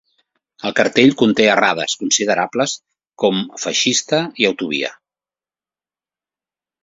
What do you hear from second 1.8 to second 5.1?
considerables com feixiste i autovía.